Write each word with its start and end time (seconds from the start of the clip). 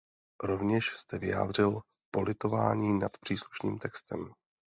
Rovněž 0.43 0.89
jste 0.97 1.17
vyjádřil 1.19 1.81
politování 2.11 2.99
nad 2.99 3.17
příslušným 3.17 3.79
textem. 3.79 4.33